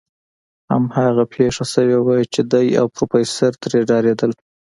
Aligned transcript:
هماغه 0.71 1.23
پېښه 1.33 1.65
شوې 1.73 1.97
وه 2.05 2.15
چې 2.33 2.41
دی 2.51 2.67
او 2.79 2.85
پروفيسر 2.95 3.51
ترې 3.61 3.79
ډارېدل. 3.89 4.31